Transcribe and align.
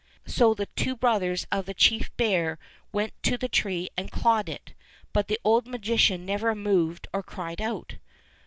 So 0.25 0.55
the 0.55 0.65
two 0.75 0.95
brothers 0.95 1.45
of 1.51 1.67
the 1.67 1.75
chief 1.75 2.09
bear 2.17 2.57
went 2.91 3.13
to 3.21 3.37
the 3.37 3.47
tree 3.47 3.89
and 3.95 4.11
clawed 4.11 4.49
it, 4.49 4.73
but 5.13 5.27
the 5.27 5.39
old 5.43 5.67
magi 5.67 5.95
cian 5.95 6.25
never 6.25 6.55
moved 6.55 7.07
or 7.13 7.21
cried 7.21 7.61
out. 7.61 7.97